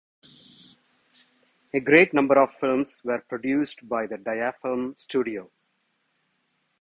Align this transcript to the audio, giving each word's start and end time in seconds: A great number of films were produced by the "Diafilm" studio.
A 1.75 1.79
great 1.79 2.11
number 2.11 2.39
of 2.41 2.49
films 2.51 3.01
were 3.03 3.19
produced 3.19 3.87
by 3.87 4.07
the 4.07 4.15
"Diafilm" 4.17 4.99
studio. 4.99 5.51